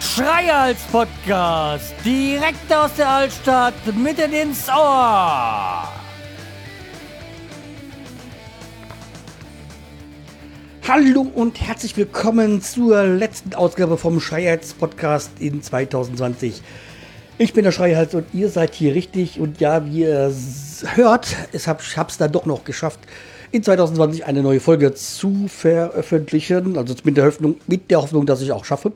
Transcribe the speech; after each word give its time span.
Schreihals 0.00 0.80
Podcast, 0.92 1.94
direkt 2.04 2.72
aus 2.72 2.92
der 2.94 3.08
Altstadt, 3.08 3.74
mitten 3.96 4.32
ins 4.32 4.68
Ohr. 4.68 5.88
Hallo 10.86 11.20
und 11.34 11.60
herzlich 11.60 11.96
willkommen 11.96 12.60
zur 12.60 13.04
letzten 13.04 13.54
Ausgabe 13.54 13.96
vom 13.96 14.20
Schreihals 14.20 14.74
Podcast 14.74 15.30
in 15.38 15.62
2020. 15.62 16.62
Ich 17.40 17.52
bin 17.52 17.62
der 17.62 17.70
Schreihals 17.70 18.14
und 18.16 18.26
ihr 18.34 18.48
seid 18.48 18.74
hier 18.74 18.96
richtig 18.96 19.38
und 19.38 19.60
ja, 19.60 19.86
wie 19.86 20.00
ihr 20.00 20.32
hört, 20.94 21.36
ich 21.52 21.68
habe 21.68 21.80
es 22.08 22.18
dann 22.18 22.32
doch 22.32 22.46
noch 22.46 22.64
geschafft, 22.64 22.98
in 23.52 23.62
2020 23.62 24.26
eine 24.26 24.42
neue 24.42 24.58
Folge 24.58 24.92
zu 24.92 25.46
veröffentlichen. 25.46 26.76
Also 26.76 26.96
mit 27.04 27.16
der 27.16 27.26
Hoffnung, 27.26 27.54
mit 27.68 27.92
der 27.92 28.02
Hoffnung 28.02 28.26
dass 28.26 28.42
ich 28.42 28.50
auch 28.50 28.64
schaffe. 28.64 28.92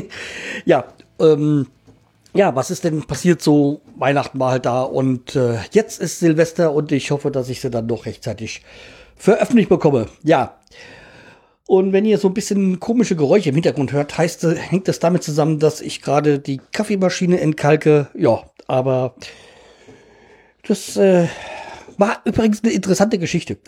ja, 0.64 0.84
ähm, 1.18 1.66
ja, 2.34 2.54
was 2.54 2.70
ist 2.70 2.84
denn 2.84 3.02
passiert 3.02 3.42
so? 3.42 3.80
Weihnachten 3.96 4.38
war 4.38 4.52
halt 4.52 4.64
da 4.64 4.82
und 4.82 5.34
äh, 5.34 5.58
jetzt 5.72 6.00
ist 6.00 6.20
Silvester 6.20 6.72
und 6.72 6.92
ich 6.92 7.10
hoffe, 7.10 7.32
dass 7.32 7.48
ich 7.48 7.60
sie 7.60 7.70
dann 7.70 7.88
doch 7.88 8.06
rechtzeitig 8.06 8.62
veröffentlicht 9.16 9.68
bekomme. 9.68 10.06
Ja. 10.22 10.56
Und 11.66 11.92
wenn 11.92 12.04
ihr 12.04 12.18
so 12.18 12.28
ein 12.28 12.34
bisschen 12.34 12.80
komische 12.80 13.16
Geräusche 13.16 13.50
im 13.50 13.54
Hintergrund 13.54 13.92
hört, 13.92 14.18
heißt, 14.18 14.44
hängt 14.44 14.88
das 14.88 14.98
damit 14.98 15.22
zusammen, 15.22 15.58
dass 15.58 15.80
ich 15.80 16.02
gerade 16.02 16.38
die 16.38 16.60
Kaffeemaschine 16.72 17.40
entkalke. 17.40 18.08
Ja, 18.14 18.42
aber 18.66 19.14
das 20.66 20.96
äh, 20.96 21.28
war 21.98 22.20
übrigens 22.24 22.62
eine 22.62 22.72
interessante 22.72 23.18
Geschichte. 23.18 23.58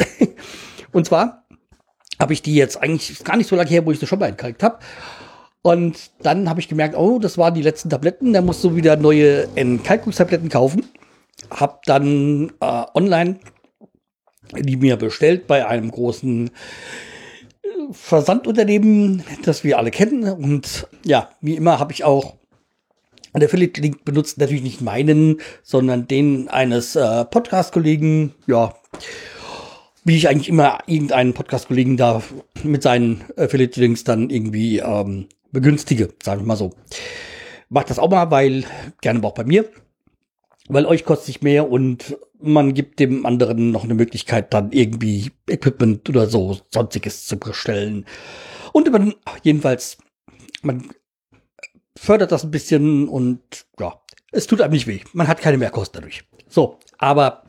und 0.93 1.07
zwar 1.07 1.45
habe 2.19 2.33
ich 2.33 2.43
die 2.43 2.55
jetzt 2.55 2.83
eigentlich 2.83 3.23
gar 3.25 3.37
nicht 3.37 3.49
so 3.49 3.57
lange 3.57 3.71
her, 3.71 3.87
wo 3.87 3.93
ich 3.93 3.99
sie 3.99 4.07
schon 4.07 4.19
mal 4.19 4.29
entkalkt 4.29 4.63
habe. 4.63 4.79
Und 5.63 6.11
dann 6.21 6.49
habe 6.49 6.61
ich 6.61 6.69
gemerkt, 6.69 6.97
oh, 6.97 7.19
das 7.19 7.39
waren 7.39 7.55
die 7.55 7.63
letzten 7.63 7.91
Tabletten. 7.91 8.33
Da 8.33 8.43
musst 8.43 8.63
du 8.65 8.77
wieder 8.77 8.97
neue 8.97 9.49
Entkalkungstabletten 9.55 10.51
kaufen. 10.51 10.85
Hab 11.51 11.85
dann 11.85 12.53
äh, 12.61 12.85
online 12.95 13.39
die 14.53 14.77
mir 14.77 14.97
bestellt 14.97 15.47
bei 15.47 15.67
einem 15.67 15.91
großen 15.91 16.49
äh, 16.49 16.51
Versandunternehmen, 17.95 19.25
das 19.45 19.65
wir 19.65 19.79
alle 19.79 19.91
kennen. 19.91 20.25
Und 20.25 20.87
ja, 21.05 21.31
wie 21.41 21.55
immer 21.55 21.79
habe 21.79 21.93
ich 21.93 22.05
auch 22.05 22.35
der 23.41 23.49
Affiliate 23.49 23.81
Link 23.81 24.05
benutzt 24.05 24.39
natürlich 24.39 24.63
nicht 24.63 24.81
meinen, 24.81 25.41
sondern 25.63 26.07
den 26.07 26.49
eines 26.49 26.95
äh, 26.95 27.25
Podcast-Kollegen. 27.25 28.35
Ja, 28.47 28.75
wie 30.05 30.17
ich 30.17 30.29
eigentlich 30.29 30.49
immer 30.49 30.79
irgendeinen 30.87 31.35
Podcast-Kollegen 31.35 31.97
da 31.97 32.23
mit 32.63 32.83
seinen 32.83 33.25
Affiliate 33.37 33.81
Links 33.81 34.05
dann 34.05 34.31
irgendwie 34.31 34.79
ähm, 34.79 35.27
begünstige, 35.51 36.11
sagen 36.23 36.43
wir 36.43 36.47
mal 36.47 36.57
so. 36.57 36.73
Macht 37.71 37.91
das 37.91 37.99
auch 37.99 38.11
mal, 38.11 38.31
weil 38.31 38.65
gerne 39.01 39.25
auch 39.25 39.35
bei 39.35 39.45
mir, 39.45 39.65
weil 40.69 40.87
euch 40.87 41.05
kostet 41.05 41.27
sich 41.27 41.43
mehr 41.43 41.71
und 41.71 42.17
man 42.41 42.75
gibt 42.75 42.99
dem 43.01 43.27
anderen 43.27 43.71
noch 43.71 43.85
eine 43.85 43.95
Möglichkeit, 43.95 44.53
dann 44.53 44.73
irgendwie 44.73 45.31
Equipment 45.49 46.09
oder 46.09 46.27
so 46.27 46.59
sonstiges 46.71 47.27
zu 47.27 47.39
bestellen. 47.39 48.07
Und 48.73 48.91
man, 48.91 49.15
jedenfalls, 49.43 49.99
man 50.63 50.91
fördert 51.97 52.33
das 52.33 52.45
ein 52.45 52.51
bisschen 52.51 53.09
und 53.09 53.67
ja, 53.79 54.01
es 54.33 54.47
tut 54.47 54.61
einem 54.61 54.73
nicht 54.73 54.87
weh. 54.87 55.01
Man 55.13 55.29
hat 55.29 55.41
keine 55.41 55.59
Mehrkosten 55.59 56.01
dadurch. 56.01 56.25
So, 56.49 56.79
aber 56.99 57.45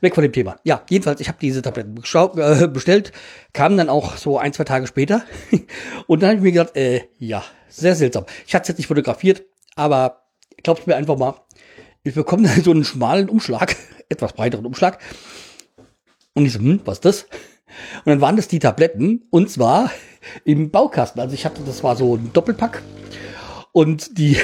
weg 0.00 0.14
von 0.14 0.22
dem 0.22 0.32
Thema. 0.32 0.56
Ja, 0.64 0.84
jedenfalls, 0.88 1.20
ich 1.20 1.28
habe 1.28 1.38
diese 1.40 1.62
Tabletten 1.62 1.96
äh, 1.96 2.68
bestellt, 2.68 3.12
kamen 3.52 3.76
dann 3.76 3.88
auch 3.88 4.16
so 4.16 4.38
ein, 4.38 4.52
zwei 4.52 4.64
Tage 4.64 4.86
später. 4.86 5.24
und 6.06 6.22
dann 6.22 6.30
habe 6.30 6.38
ich 6.38 6.42
mir 6.42 6.52
gedacht, 6.52 6.76
äh, 6.76 7.08
ja, 7.18 7.44
sehr 7.68 7.94
seltsam. 7.94 8.26
Ich 8.46 8.54
hatte 8.54 8.62
es 8.64 8.68
jetzt 8.68 8.78
nicht 8.78 8.88
fotografiert, 8.88 9.44
aber 9.74 10.22
glaubt 10.62 10.86
mir 10.86 10.96
einfach 10.96 11.16
mal, 11.16 11.34
ich 12.02 12.14
bekomme 12.14 12.48
dann 12.48 12.62
so 12.64 12.70
einen 12.70 12.84
schmalen 12.84 13.28
Umschlag, 13.28 13.76
etwas 14.08 14.32
breiteren 14.32 14.66
Umschlag. 14.66 14.98
Und 16.34 16.46
ich 16.46 16.52
so, 16.52 16.60
hm, 16.60 16.80
was 16.84 16.98
ist 16.98 17.04
das? 17.04 17.22
Und 18.04 18.06
dann 18.06 18.20
waren 18.20 18.36
das 18.36 18.48
die 18.48 18.58
Tabletten, 18.58 19.26
und 19.30 19.50
zwar 19.50 19.90
im 20.44 20.70
Baukasten. 20.70 21.20
Also 21.20 21.34
ich 21.34 21.44
hatte, 21.44 21.62
das 21.64 21.82
war 21.82 21.96
so 21.96 22.16
ein 22.16 22.32
Doppelpack 22.32 22.82
und 23.72 24.18
die, 24.18 24.36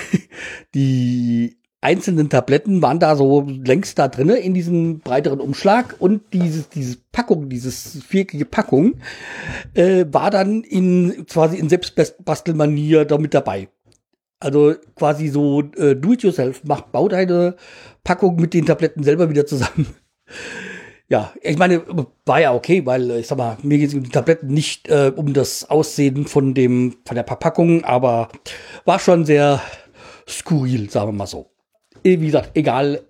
die 0.75 1.59
einzelnen 1.81 2.29
Tabletten 2.29 2.83
waren 2.83 2.99
da 2.99 3.17
so 3.17 3.43
längst 3.43 3.99
da 3.99 4.09
drinne 4.09 4.37
in 4.37 4.55
diesem 4.55 5.01
breiteren 5.01 5.41
Umschlag 5.41 5.97
und 5.99 6.33
dieses, 6.33 6.69
diese 6.69 6.99
Packung, 7.13 7.49
dieses 7.49 8.03
viereckige 8.05 8.45
Packung, 8.45 8.95
äh, 9.75 10.05
war 10.11 10.31
dann 10.31 10.63
in 10.63 11.27
quasi 11.27 11.59
in 11.59 11.69
Selbstbastelmanier 11.69 13.05
damit 13.05 13.35
dabei. 13.35 13.69
Also 14.39 14.75
quasi 14.95 15.29
so 15.29 15.63
äh, 15.77 15.95
do 15.95 16.13
it 16.13 16.23
yourself, 16.23 16.63
mach, 16.65 16.83
bau 16.83 17.09
deine 17.09 17.57
Packung 18.05 18.37
mit 18.37 18.53
den 18.53 18.67
Tabletten 18.67 19.03
selber 19.03 19.31
wieder 19.31 19.47
zusammen. 19.47 19.87
Ja, 21.09 21.33
ich 21.41 21.57
meine, 21.57 21.83
war 22.25 22.41
ja 22.41 22.53
okay, 22.53 22.85
weil 22.85 23.13
ich 23.13 23.29
sag 23.29 23.39
mal, 23.39 23.57
mir 23.63 23.79
geht 23.79 23.91
es 23.91 23.95
um 23.95 24.03
die 24.03 24.11
Tabletten 24.11 24.49
nicht 24.49 24.89
äh, 24.89 25.13
um 25.15 25.35
das 25.35 25.71
Aussehen 25.71 26.27
von 26.27 26.53
dem 26.53 26.97
von 27.05 27.15
der 27.15 27.25
Verpackung, 27.25 27.85
aber 27.85 28.29
war 28.85 28.99
schon 28.99 29.25
sehr 29.25 29.63
skurril, 30.29 30.91
sagen 30.91 31.11
wir 31.11 31.13
mal 31.13 31.29
so. 31.29 31.53
Wie 32.03 32.17
gesagt, 32.17 32.57
egal, 32.57 33.03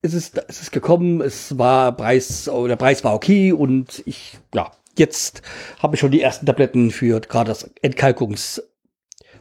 es 0.00 0.14
ist 0.14 0.40
es 0.48 0.62
ist 0.62 0.72
gekommen, 0.72 1.20
es 1.20 1.58
war 1.58 1.94
Preis, 1.94 2.44
der 2.50 2.76
Preis 2.76 3.04
war 3.04 3.14
okay 3.14 3.52
und 3.52 4.02
ich 4.06 4.38
ja, 4.54 4.70
jetzt 4.96 5.42
habe 5.80 5.96
ich 5.96 6.00
schon 6.00 6.12
die 6.12 6.22
ersten 6.22 6.46
Tabletten 6.46 6.90
für 6.90 7.20
gerade 7.20 7.48
das 7.48 7.70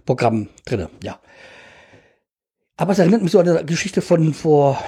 Entkalkungsprogramm 0.06 0.50
drinne, 0.66 0.90
ja. 1.04 1.20
Aber 2.78 2.94
es 2.94 3.00
erinnert 3.00 3.22
mich 3.22 3.32
so 3.32 3.40
an 3.40 3.48
eine 3.48 3.66
Geschichte 3.66 4.02
von 4.02 4.34
vor 4.34 4.84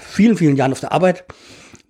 vielen, 0.00 0.36
vielen 0.36 0.56
Jahren 0.56 0.72
auf 0.72 0.80
der 0.80 0.92
Arbeit 0.92 1.24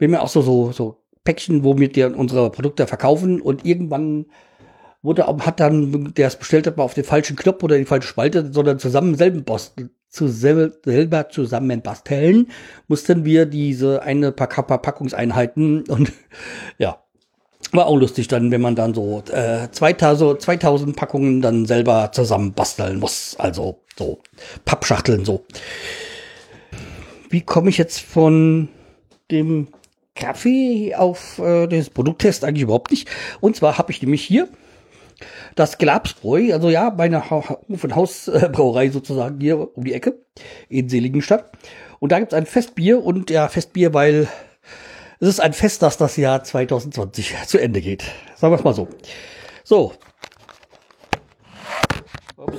wir 0.01 0.09
haben 0.09 0.15
ja 0.15 0.21
auch 0.23 0.29
so, 0.29 0.41
so, 0.43 0.73
so 0.73 1.05
Päckchen, 1.25 1.63
womit 1.63 1.95
wir 1.95 2.17
unsere 2.17 2.51
Produkte 2.51 2.87
verkaufen 2.87 3.41
und 3.41 3.65
irgendwann 3.67 4.27
wurde, 5.03 5.27
hat 5.27 5.61
dann, 5.61 6.15
der 6.15 6.27
es 6.27 6.37
bestellt 6.37 6.67
hat, 6.67 6.77
mal 6.77 6.85
auf 6.85 6.95
den 6.95 7.05
falschen 7.05 7.37
Knopf 7.37 7.63
oder 7.63 7.79
die 7.79 7.85
falsche 7.85 8.09
Spalte, 8.09 8.51
sondern 8.53 8.79
zusammen 8.79 9.15
selben 9.15 9.45
basteln, 9.45 9.91
zu 10.09 10.27
selber 10.29 11.29
zusammen 11.29 11.83
basteln, 11.83 12.49
mussten 12.89 13.25
wir 13.25 13.47
diese 13.47 14.03
eine 14.03 14.33
paar 14.33 14.49
Packungseinheiten 14.49 15.85
und 15.89 16.13
ja, 16.79 17.03
war 17.73 17.87
auch 17.87 17.97
lustig 17.97 18.29
dann, 18.29 18.51
wenn 18.51 18.61
man 18.61 18.75
dann 18.75 18.95
so 18.95 19.23
äh, 19.33 19.69
2000, 19.71 20.41
2000 20.41 20.97
Packungen 20.97 21.41
dann 21.41 21.67
selber 21.67 22.11
zusammen 22.13 22.53
basteln 22.53 22.99
muss. 22.99 23.37
Also 23.39 23.81
so 23.97 24.21
Pappschachteln 24.65 25.25
so. 25.25 25.45
Wie 27.29 27.43
komme 27.43 27.71
ich 27.71 27.79
jetzt 27.79 28.01
von 28.01 28.69
dem 29.31 29.69
Kaffee 30.15 30.95
auf 30.95 31.39
äh, 31.39 31.67
das 31.67 31.91
Produkttest 31.91 32.45
eigentlich 32.45 32.63
überhaupt 32.63 32.91
nicht. 32.91 33.09
Und 33.41 33.57
zwar 33.57 33.79
habe 33.79 33.91
ich 33.91 34.03
nämlich 34.03 34.23
hier 34.23 34.49
das 35.55 35.79
Glabsbräu, 35.79 36.53
also 36.53 36.71
ja, 36.71 36.93
meine 36.97 37.31
Hof- 37.31 37.59
und 37.69 37.95
Hausbrauerei 37.95 38.91
sozusagen 38.91 39.41
hier 39.41 39.77
um 39.77 39.85
die 39.85 39.93
Ecke 39.93 40.21
in 40.69 40.89
Seligenstadt. 40.89 41.53
Und 41.99 42.13
da 42.13 42.19
gibt's 42.19 42.35
ein 42.35 42.47
Festbier 42.47 43.05
und 43.05 43.31
ja, 43.31 43.49
Festbier, 43.49 43.93
weil 43.93 44.29
es 45.21 45.29
ist 45.29 45.41
ein 45.41 45.53
Fest, 45.53 45.83
das 45.83 45.99
das 45.99 46.17
Jahr 46.17 46.43
2020 46.43 47.37
zu 47.47 47.59
Ende 47.59 47.83
geht. 47.83 48.05
Sagen 48.37 48.53
wir 48.53 48.59
es 48.59 48.65
mal 48.65 48.75
so. 48.75 48.89
So. 49.65 49.93
Ups. 52.37 52.59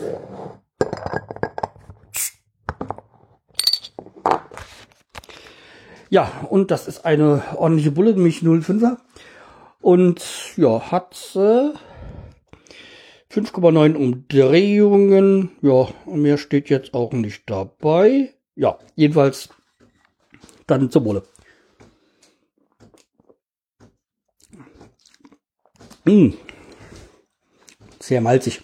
Ja, 6.11 6.29
und 6.49 6.71
das 6.71 6.87
ist 6.87 7.03
eine 7.03 7.41
ordentliche 7.55 7.89
Bulle, 7.89 8.13
nämlich 8.13 8.39
05er. 8.39 8.97
Und 9.79 10.21
ja, 10.55 10.91
hat 10.91 11.15
äh, 11.35 11.71
5,9 13.33 13.95
Umdrehungen. 13.95 15.51
Ja, 15.61 15.87
mehr 16.05 16.37
steht 16.37 16.69
jetzt 16.69 16.93
auch 16.93 17.11
nicht 17.13 17.49
dabei. 17.49 18.35
Ja, 18.55 18.77
jedenfalls 18.95 19.49
dann 20.67 20.91
zur 20.91 21.03
Bulle. 21.03 21.23
Mmh. 26.05 26.33
Sehr 27.99 28.21
malzig. 28.21 28.61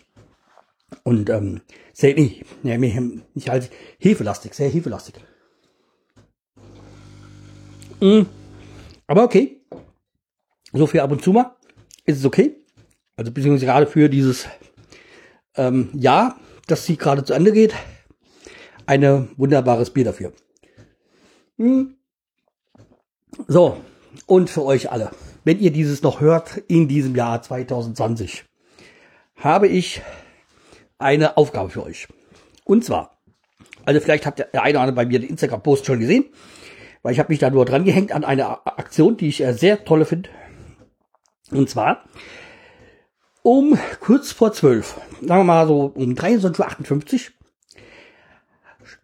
Und 1.03 1.29
ähm, 1.29 1.61
sehr, 1.93 2.15
nee, 2.15 2.43
nee, 2.63 3.21
nicht 3.33 3.49
halt 3.49 3.71
hefelastig, 3.99 4.53
sehr 4.53 4.69
hefelastig. 4.69 5.15
Mhm. 7.99 8.27
Aber 9.07 9.23
okay. 9.23 9.61
So 10.73 10.85
viel 10.85 10.99
ab 10.99 11.11
und 11.11 11.23
zu 11.23 11.31
mal 11.31 11.55
ist 12.05 12.19
es 12.19 12.25
okay. 12.25 12.55
Also 13.15 13.31
beziehungsweise 13.31 13.65
gerade 13.65 13.87
für 13.87 14.09
dieses 14.09 14.47
ähm, 15.55 15.89
Jahr, 15.93 16.39
das 16.67 16.85
sie 16.85 16.97
gerade 16.97 17.23
zu 17.23 17.33
Ende 17.33 17.51
geht, 17.51 17.73
ein 18.85 19.29
wunderbares 19.37 19.89
Bier 19.89 20.05
dafür. 20.05 20.33
Mhm. 21.57 21.95
So, 23.47 23.81
und 24.25 24.49
für 24.49 24.63
euch 24.63 24.91
alle, 24.91 25.11
wenn 25.47 25.61
ihr 25.61 25.71
dieses 25.71 26.01
noch 26.01 26.19
hört 26.19 26.57
in 26.67 26.89
diesem 26.89 27.15
Jahr 27.15 27.41
2020, 27.41 28.43
habe 29.37 29.69
ich 29.69 30.01
eine 30.97 31.37
Aufgabe 31.37 31.69
für 31.69 31.83
euch. 31.83 32.09
Und 32.65 32.83
zwar, 32.83 33.17
also 33.85 34.01
vielleicht 34.01 34.25
habt 34.25 34.39
der 34.39 34.61
eine 34.61 34.71
oder 34.71 34.81
andere 34.81 34.95
bei 34.97 35.05
mir 35.05 35.19
den 35.19 35.29
Instagram-Post 35.29 35.85
schon 35.85 36.01
gesehen, 36.01 36.25
weil 37.01 37.13
ich 37.13 37.19
habe 37.19 37.31
mich 37.31 37.39
da 37.39 37.49
nur 37.49 37.63
dran 37.63 37.85
gehängt 37.85 38.11
an 38.11 38.25
eine 38.25 38.67
Aktion, 38.67 39.15
die 39.15 39.29
ich 39.29 39.37
sehr 39.51 39.85
tolle 39.85 40.03
finde. 40.03 40.29
Und 41.51 41.69
zwar 41.69 42.03
um 43.41 43.79
kurz 44.01 44.33
vor 44.33 44.51
zwölf, 44.51 44.99
sagen 45.21 45.27
wir 45.27 45.43
mal 45.45 45.65
so 45.65 45.93
um 45.95 46.11
23.58 46.11 47.31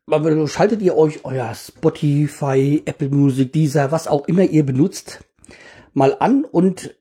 Uhr, 0.08 0.50
schaltet 0.50 0.82
ihr 0.82 0.98
euch 0.98 1.24
euer 1.24 1.56
Spotify, 1.56 2.84
Apple 2.84 3.08
Music, 3.08 3.54
dieser, 3.54 3.94
was 3.94 4.10
auch 4.10 4.28
immer 4.28 4.44
ihr 4.44 4.66
benutzt, 4.66 5.24
mal 5.94 6.16
an 6.20 6.46
und 6.46 6.96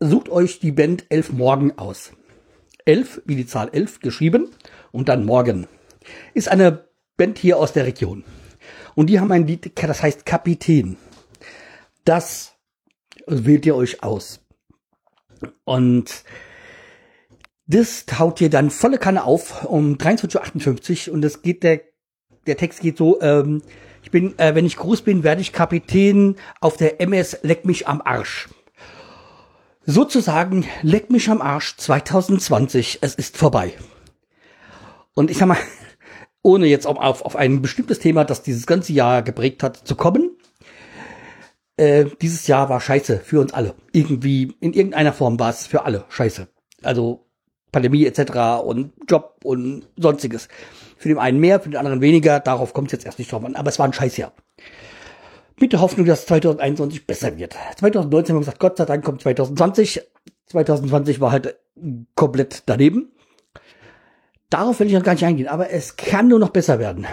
sucht 0.00 0.28
euch 0.28 0.60
die 0.60 0.72
Band 0.72 1.06
Elf 1.08 1.32
Morgen 1.32 1.78
aus. 1.78 2.12
Elf, 2.84 3.20
wie 3.24 3.36
die 3.36 3.46
Zahl 3.46 3.70
elf 3.72 4.00
geschrieben 4.00 4.50
und 4.92 5.08
dann 5.08 5.24
Morgen. 5.24 5.66
Ist 6.34 6.48
eine 6.48 6.88
Band 7.16 7.38
hier 7.38 7.58
aus 7.58 7.72
der 7.72 7.86
Region. 7.86 8.24
Und 8.94 9.08
die 9.08 9.20
haben 9.20 9.32
ein 9.32 9.46
Lied, 9.46 9.72
das 9.74 10.02
heißt 10.02 10.24
Kapitän. 10.24 10.96
Das 12.04 12.54
wählt 13.26 13.66
ihr 13.66 13.74
euch 13.74 14.02
aus. 14.02 14.40
Und 15.64 16.24
das 17.66 18.06
haut 18.18 18.40
ihr 18.40 18.50
dann 18.50 18.70
volle 18.70 18.98
Kanne 18.98 19.24
auf 19.24 19.64
um 19.64 19.96
23.58 19.96 21.08
Uhr 21.08 21.14
und 21.14 21.24
es 21.24 21.42
geht 21.42 21.64
der, 21.64 21.80
der 22.46 22.56
Text 22.56 22.80
geht 22.80 22.96
so, 22.96 23.20
ähm, 23.20 23.62
ich 24.06 24.12
bin, 24.12 24.38
äh, 24.38 24.54
wenn 24.54 24.64
ich 24.64 24.76
groß 24.76 25.02
bin, 25.02 25.24
werde 25.24 25.40
ich 25.40 25.52
Kapitän 25.52 26.36
auf 26.60 26.76
der 26.76 27.00
MS 27.00 27.38
Leck 27.42 27.64
mich 27.64 27.88
am 27.88 28.00
Arsch. 28.00 28.48
Sozusagen 29.84 30.64
Leck 30.82 31.10
mich 31.10 31.28
am 31.28 31.42
Arsch 31.42 31.76
2020, 31.76 32.98
es 33.00 33.16
ist 33.16 33.36
vorbei. 33.36 33.74
Und 35.14 35.28
ich 35.28 35.38
sag 35.38 35.48
mal, 35.48 35.58
ohne 36.42 36.68
jetzt 36.68 36.86
auf, 36.86 37.22
auf, 37.22 37.34
ein 37.34 37.62
bestimmtes 37.62 37.98
Thema, 37.98 38.24
das 38.24 38.44
dieses 38.44 38.64
ganze 38.68 38.92
Jahr 38.92 39.22
geprägt 39.22 39.64
hat, 39.64 39.76
zu 39.76 39.96
kommen, 39.96 40.36
äh, 41.76 42.04
dieses 42.22 42.46
Jahr 42.46 42.68
war 42.68 42.80
scheiße 42.80 43.18
für 43.18 43.40
uns 43.40 43.52
alle. 43.52 43.74
Irgendwie, 43.90 44.54
in 44.60 44.72
irgendeiner 44.72 45.14
Form 45.14 45.40
war 45.40 45.50
es 45.50 45.66
für 45.66 45.84
alle 45.84 46.04
scheiße. 46.10 46.46
Also 46.84 47.25
Pandemie 47.76 48.06
etc. 48.06 48.64
und 48.64 48.92
Job 49.06 49.40
und 49.44 49.86
sonstiges. 49.98 50.48
Für 50.96 51.10
den 51.10 51.18
einen 51.18 51.38
mehr, 51.38 51.60
für 51.60 51.68
den 51.68 51.76
anderen 51.76 52.00
weniger. 52.00 52.40
Darauf 52.40 52.72
kommt 52.72 52.88
es 52.88 52.92
jetzt 52.92 53.04
erst 53.04 53.18
nicht 53.18 53.30
drauf 53.30 53.44
an. 53.44 53.54
Aber 53.54 53.68
es 53.68 53.78
war 53.78 53.84
ein 53.84 53.92
Scheißjahr. 53.92 54.32
Mit 55.60 55.74
der 55.74 55.82
Hoffnung, 55.82 56.06
dass 56.06 56.24
2021 56.24 57.06
besser 57.06 57.36
wird. 57.36 57.54
2019 57.76 58.32
haben 58.32 58.40
wir 58.40 58.46
gesagt, 58.46 58.60
Gott 58.60 58.78
sei 58.78 58.86
Dank 58.86 59.04
kommt 59.04 59.20
2020. 59.20 60.00
2020 60.46 61.20
war 61.20 61.32
halt 61.32 61.58
komplett 62.14 62.62
daneben. 62.64 63.12
Darauf 64.48 64.80
will 64.80 64.86
ich 64.86 64.94
noch 64.94 65.02
gar 65.02 65.12
nicht 65.12 65.26
eingehen, 65.26 65.48
aber 65.48 65.68
es 65.68 65.96
kann 65.96 66.28
nur 66.28 66.38
noch 66.38 66.50
besser 66.50 66.78
werden. 66.78 67.06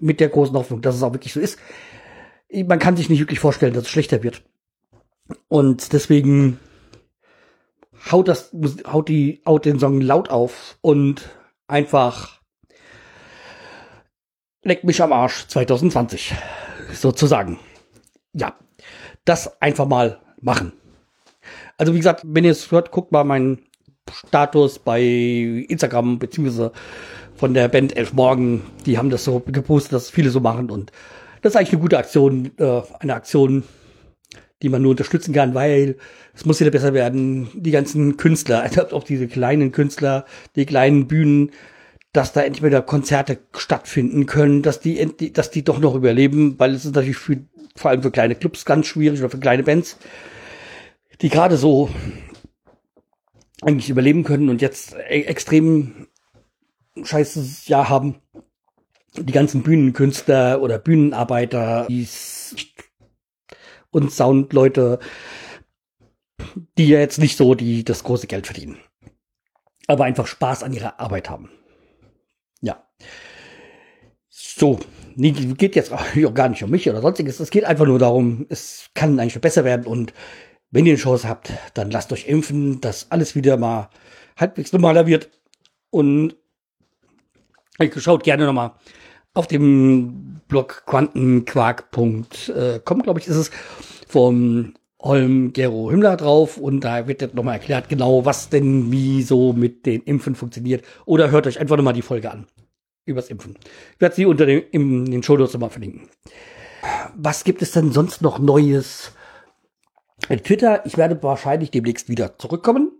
Mit 0.00 0.18
der 0.18 0.30
großen 0.30 0.56
Hoffnung, 0.56 0.82
dass 0.82 0.96
es 0.96 1.02
auch 1.04 1.12
wirklich 1.12 1.32
so 1.32 1.38
ist. 1.38 1.60
Man 2.52 2.80
kann 2.80 2.96
sich 2.96 3.08
nicht 3.08 3.20
wirklich 3.20 3.38
vorstellen, 3.38 3.72
dass 3.72 3.84
es 3.84 3.90
schlechter 3.90 4.24
wird. 4.24 4.42
Und 5.46 5.92
deswegen 5.92 6.58
haut 8.10 8.28
das, 8.28 8.52
haut 8.86 9.08
die, 9.08 9.42
haut 9.46 9.64
den 9.64 9.78
Song 9.78 10.00
laut 10.00 10.30
auf 10.30 10.78
und 10.80 11.28
einfach 11.66 12.40
leck 14.62 14.84
mich 14.84 15.02
am 15.02 15.12
Arsch 15.12 15.46
2020. 15.48 16.34
Sozusagen. 16.92 17.58
Ja. 18.32 18.56
Das 19.24 19.60
einfach 19.60 19.86
mal 19.86 20.20
machen. 20.40 20.72
Also 21.78 21.92
wie 21.92 21.98
gesagt, 21.98 22.22
wenn 22.24 22.44
ihr 22.44 22.52
es 22.52 22.70
hört, 22.70 22.90
guckt 22.90 23.12
mal 23.12 23.24
meinen 23.24 23.66
Status 24.10 24.78
bei 24.78 25.02
Instagram 25.02 26.18
beziehungsweise 26.18 26.72
von 27.34 27.54
der 27.54 27.68
Band 27.68 27.96
Elf 27.96 28.12
Morgen. 28.12 28.62
Die 28.86 28.98
haben 28.98 29.10
das 29.10 29.24
so 29.24 29.40
gepostet, 29.40 29.92
dass 29.92 30.10
viele 30.10 30.30
so 30.30 30.40
machen 30.40 30.70
und 30.70 30.92
das 31.42 31.52
ist 31.52 31.56
eigentlich 31.56 31.72
eine 31.72 31.82
gute 31.82 31.98
Aktion, 31.98 32.50
äh, 32.58 32.82
eine 32.98 33.14
Aktion, 33.14 33.64
die 34.62 34.68
man 34.68 34.82
nur 34.82 34.92
unterstützen 34.92 35.34
kann, 35.34 35.54
weil 35.54 35.96
es 36.34 36.44
muss 36.44 36.60
wieder 36.60 36.70
besser 36.70 36.94
werden. 36.94 37.48
Die 37.54 37.70
ganzen 37.70 38.16
Künstler, 38.16 38.62
also 38.62 38.82
auch 38.92 39.04
diese 39.04 39.28
kleinen 39.28 39.72
Künstler, 39.72 40.24
die 40.54 40.66
kleinen 40.66 41.06
Bühnen, 41.06 41.50
dass 42.12 42.32
da 42.32 42.42
endlich 42.42 42.64
wieder 42.64 42.80
Konzerte 42.80 43.38
stattfinden 43.54 44.24
können, 44.24 44.62
dass 44.62 44.80
die, 44.80 45.32
dass 45.32 45.50
die 45.50 45.64
doch 45.64 45.78
noch 45.78 45.94
überleben, 45.94 46.58
weil 46.58 46.72
es 46.72 46.86
ist 46.86 46.94
natürlich 46.94 47.18
für, 47.18 47.36
vor 47.76 47.90
allem 47.90 48.02
für 48.02 48.10
kleine 48.10 48.34
Clubs 48.34 48.64
ganz 48.64 48.86
schwierig 48.86 49.20
oder 49.20 49.28
für 49.28 49.38
kleine 49.38 49.62
Bands, 49.62 49.98
die 51.20 51.28
gerade 51.28 51.58
so 51.58 51.90
eigentlich 53.62 53.90
überleben 53.90 54.24
können 54.24 54.48
und 54.48 54.62
jetzt 54.62 54.94
e 54.94 55.22
extrem 55.22 56.06
scheißes 57.02 57.68
Jahr 57.68 57.88
haben. 57.88 58.16
Die 59.18 59.32
ganzen 59.32 59.62
Bühnenkünstler 59.62 60.60
oder 60.60 60.78
Bühnenarbeiter, 60.78 61.86
die 61.88 62.06
und 63.96 64.12
Soundleute, 64.12 64.98
die 66.76 66.88
ja 66.88 66.98
jetzt 66.98 67.18
nicht 67.18 67.38
so 67.38 67.54
die 67.54 67.82
das 67.82 68.04
große 68.04 68.26
Geld 68.26 68.46
verdienen, 68.46 68.76
aber 69.86 70.04
einfach 70.04 70.26
Spaß 70.26 70.62
an 70.62 70.74
ihrer 70.74 71.00
Arbeit 71.00 71.30
haben. 71.30 71.48
Ja. 72.60 72.86
So, 74.28 74.78
geht 75.16 75.76
jetzt 75.76 75.92
auch 75.92 76.34
gar 76.34 76.50
nicht 76.50 76.62
um 76.62 76.70
mich 76.70 76.88
oder 76.90 77.00
sonstiges. 77.00 77.40
Es 77.40 77.50
geht 77.50 77.64
einfach 77.64 77.86
nur 77.86 77.98
darum, 77.98 78.44
es 78.50 78.90
kann 78.92 79.18
eigentlich 79.18 79.40
besser 79.40 79.64
werden 79.64 79.86
und 79.86 80.12
wenn 80.70 80.84
ihr 80.84 80.92
eine 80.92 81.00
Chance 81.00 81.26
habt, 81.26 81.52
dann 81.72 81.90
lasst 81.90 82.12
euch 82.12 82.28
impfen, 82.28 82.82
dass 82.82 83.10
alles 83.10 83.34
wieder 83.34 83.56
mal 83.56 83.88
halbwegs 84.36 84.72
normaler 84.72 85.06
wird. 85.06 85.30
Und 85.88 86.36
schaut 87.96 88.24
gerne 88.24 88.44
nochmal 88.44 88.72
auf 89.36 89.46
dem 89.46 90.40
Blog 90.48 90.84
quantenquark.com, 90.86 93.02
glaube 93.02 93.20
ich, 93.20 93.28
ist 93.28 93.36
es, 93.36 93.50
vom 94.08 94.74
Holm 95.00 95.52
Gero 95.52 95.90
Himmler 95.90 96.16
drauf 96.16 96.56
und 96.56 96.80
da 96.80 97.06
wird 97.06 97.20
jetzt 97.20 97.34
nochmal 97.34 97.54
erklärt, 97.54 97.88
genau 97.88 98.24
was 98.24 98.48
denn 98.48 98.90
wie 98.90 99.22
so 99.22 99.52
mit 99.52 99.86
den 99.86 100.02
Impfen 100.02 100.34
funktioniert. 100.34 100.84
Oder 101.04 101.30
hört 101.30 101.46
euch 101.46 101.60
einfach 101.60 101.76
nochmal 101.76 101.92
die 101.92 102.02
Folge 102.02 102.30
an 102.30 102.46
übers 103.04 103.28
Impfen. 103.28 103.56
Ich 103.94 104.00
werde 104.00 104.14
sie 104.14 104.26
unter 104.26 104.46
den, 104.46 104.62
in 104.70 105.04
den 105.04 105.22
Show 105.22 105.36
Notes 105.36 105.52
nochmal 105.52 105.70
verlinken. 105.70 106.08
Was 107.14 107.44
gibt 107.44 107.62
es 107.62 107.72
denn 107.72 107.92
sonst 107.92 108.22
noch 108.22 108.38
Neues? 108.38 109.12
Twitter, 110.28 110.84
ich 110.86 110.96
werde 110.96 111.22
wahrscheinlich 111.22 111.70
demnächst 111.70 112.08
wieder 112.08 112.38
zurückkommen. 112.38 112.90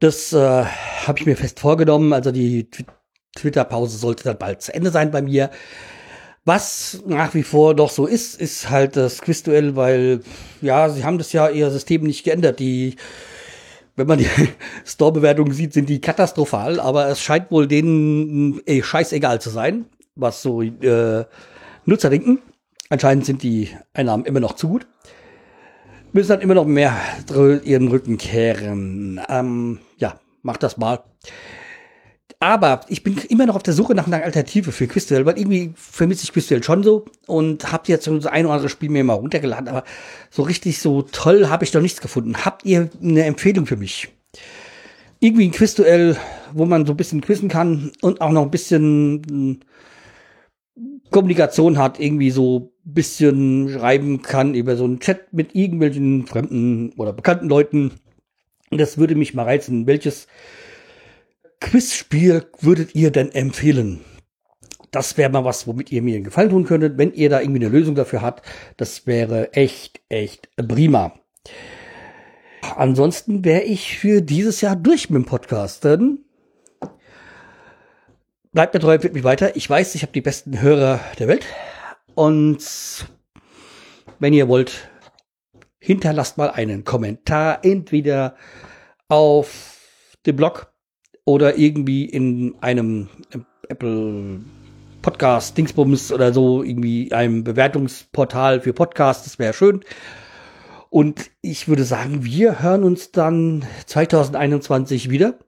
Das 0.00 0.32
äh, 0.32 0.64
habe 1.06 1.18
ich 1.18 1.26
mir 1.26 1.36
fest 1.36 1.60
vorgenommen. 1.60 2.12
Also 2.12 2.30
die 2.30 2.68
Twitter-Pause 3.38 3.98
sollte 3.98 4.24
dann 4.24 4.38
bald 4.38 4.62
zu 4.62 4.74
Ende 4.74 4.90
sein 4.90 5.10
bei 5.10 5.22
mir. 5.22 5.50
Was 6.44 7.02
nach 7.06 7.34
wie 7.34 7.42
vor 7.42 7.74
noch 7.74 7.90
so 7.90 8.06
ist, 8.06 8.40
ist 8.40 8.70
halt 8.70 8.96
das 8.96 9.20
Quizduell, 9.20 9.76
weil, 9.76 10.20
ja, 10.62 10.88
sie 10.88 11.04
haben 11.04 11.18
das 11.18 11.32
ja 11.32 11.48
ihr 11.48 11.70
System 11.70 12.04
nicht 12.04 12.24
geändert. 12.24 12.58
Die, 12.58 12.96
wenn 13.96 14.06
man 14.06 14.18
die 14.18 14.28
Store-Bewertungen 14.86 15.52
sieht, 15.52 15.74
sind 15.74 15.88
die 15.88 16.00
katastrophal, 16.00 16.80
aber 16.80 17.08
es 17.08 17.20
scheint 17.20 17.50
wohl 17.50 17.66
denen 17.66 18.62
ey, 18.66 18.82
scheißegal 18.82 19.40
zu 19.40 19.50
sein, 19.50 19.86
was 20.14 20.40
so 20.40 20.62
äh, 20.62 21.24
Nutzer 21.84 22.08
denken. 22.08 22.38
Anscheinend 22.88 23.26
sind 23.26 23.42
die 23.42 23.68
Einnahmen 23.92 24.24
immer 24.24 24.40
noch 24.40 24.54
zu 24.54 24.68
gut. 24.68 24.86
Müssen 26.12 26.28
dann 26.30 26.40
immer 26.40 26.54
noch 26.54 26.64
mehr 26.64 26.96
ihren 27.64 27.88
Rücken 27.88 28.16
kehren. 28.16 29.20
Ähm, 29.28 29.80
ja, 29.98 30.18
macht 30.42 30.62
das 30.62 30.78
mal. 30.78 31.00
Aber 32.40 32.82
ich 32.88 33.02
bin 33.02 33.18
immer 33.28 33.46
noch 33.46 33.56
auf 33.56 33.64
der 33.64 33.74
Suche 33.74 33.96
nach 33.96 34.06
einer 34.06 34.22
Alternative 34.22 34.70
für 34.70 34.86
Quizduell, 34.86 35.26
weil 35.26 35.38
irgendwie 35.38 35.72
vermisse 35.74 36.22
ich 36.22 36.32
Quizduell 36.32 36.62
schon 36.62 36.84
so 36.84 37.04
und 37.26 37.72
habe 37.72 37.84
jetzt 37.86 38.04
so 38.04 38.12
ein 38.12 38.46
oder 38.46 38.54
andere 38.54 38.68
Spiel 38.68 38.90
mir 38.90 39.02
mal 39.02 39.14
runtergeladen, 39.14 39.66
aber 39.66 39.82
so 40.30 40.42
richtig 40.42 40.78
so 40.78 41.02
toll 41.02 41.48
habe 41.48 41.64
ich 41.64 41.74
noch 41.74 41.80
nichts 41.80 42.00
gefunden. 42.00 42.44
Habt 42.44 42.64
ihr 42.64 42.90
eine 43.02 43.24
Empfehlung 43.24 43.66
für 43.66 43.76
mich? 43.76 44.08
Irgendwie 45.18 45.48
ein 45.48 45.52
Quizduell, 45.52 46.16
wo 46.52 46.64
man 46.64 46.86
so 46.86 46.92
ein 46.92 46.96
bisschen 46.96 47.22
quizzen 47.22 47.48
kann 47.48 47.90
und 48.02 48.20
auch 48.20 48.30
noch 48.30 48.42
ein 48.42 48.52
bisschen 48.52 49.22
hm, 49.28 49.60
Kommunikation 51.10 51.76
hat, 51.76 51.98
irgendwie 51.98 52.30
so 52.30 52.72
ein 52.86 52.94
bisschen 52.94 53.68
schreiben 53.68 54.22
kann 54.22 54.54
über 54.54 54.76
so 54.76 54.84
einen 54.84 55.00
Chat 55.00 55.32
mit 55.32 55.56
irgendwelchen 55.56 56.26
fremden 56.26 56.92
oder 56.96 57.12
bekannten 57.12 57.48
Leuten. 57.48 57.94
Das 58.70 58.96
würde 58.96 59.16
mich 59.16 59.34
mal 59.34 59.44
reizen. 59.44 59.88
Welches 59.88 60.28
Quizspiel 61.60 62.46
würdet 62.60 62.94
ihr 62.94 63.10
denn 63.10 63.32
empfehlen? 63.32 64.04
Das 64.90 65.16
wäre 65.16 65.30
mal 65.30 65.44
was, 65.44 65.66
womit 65.66 65.92
ihr 65.92 66.02
mir 66.02 66.14
einen 66.14 66.24
Gefallen 66.24 66.50
tun 66.50 66.64
könntet. 66.64 66.96
Wenn 66.96 67.12
ihr 67.12 67.28
da 67.28 67.40
irgendwie 67.40 67.64
eine 67.64 67.68
Lösung 67.68 67.94
dafür 67.94 68.22
habt, 68.22 68.46
das 68.76 69.06
wäre 69.06 69.52
echt, 69.52 70.00
echt 70.08 70.48
prima. 70.56 71.18
Ansonsten 72.76 73.44
wäre 73.44 73.62
ich 73.62 73.98
für 73.98 74.22
dieses 74.22 74.60
Jahr 74.60 74.76
durch 74.76 75.10
mit 75.10 75.22
dem 75.22 75.26
Podcast. 75.26 75.84
Denn 75.84 76.24
bleibt 78.52 78.74
mir 78.74 78.80
treu, 78.80 78.94
empfiehlt 78.94 79.14
mich 79.14 79.24
weiter. 79.24 79.56
Ich 79.56 79.68
weiß, 79.68 79.94
ich 79.94 80.02
habe 80.02 80.12
die 80.12 80.20
besten 80.20 80.60
Hörer 80.60 81.00
der 81.18 81.28
Welt. 81.28 81.44
Und 82.14 83.06
wenn 84.18 84.32
ihr 84.32 84.48
wollt, 84.48 84.88
hinterlasst 85.78 86.38
mal 86.38 86.50
einen 86.50 86.84
Kommentar, 86.84 87.64
entweder 87.64 88.36
auf 89.08 89.78
dem 90.26 90.36
Blog 90.36 90.72
oder 91.28 91.58
irgendwie 91.58 92.06
in 92.06 92.54
einem 92.62 93.10
Apple 93.68 94.40
Podcast 95.02 95.58
Dingsbums 95.58 96.10
oder 96.10 96.32
so, 96.32 96.62
irgendwie 96.62 97.12
einem 97.12 97.44
Bewertungsportal 97.44 98.62
für 98.62 98.72
Podcasts, 98.72 99.24
das 99.24 99.38
wäre 99.38 99.52
schön. 99.52 99.84
Und 100.88 101.30
ich 101.42 101.68
würde 101.68 101.84
sagen, 101.84 102.24
wir 102.24 102.62
hören 102.62 102.82
uns 102.82 103.12
dann 103.12 103.66
2021 103.84 105.10
wieder. 105.10 105.38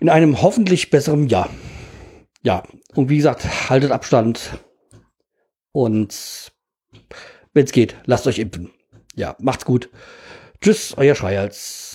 In 0.00 0.10
einem 0.10 0.42
hoffentlich 0.42 0.90
besseren 0.90 1.28
Jahr. 1.28 1.48
Ja, 2.42 2.62
und 2.94 3.08
wie 3.08 3.16
gesagt, 3.16 3.70
haltet 3.70 3.90
Abstand. 3.90 4.58
Und 5.72 6.52
wenn 7.54 7.64
es 7.64 7.72
geht, 7.72 7.96
lasst 8.04 8.26
euch 8.26 8.38
impfen. 8.38 8.70
Ja, 9.16 9.34
macht's 9.40 9.64
gut. 9.64 9.88
Tschüss, 10.60 10.92
euer 10.98 11.14
Schreihals. 11.14 11.93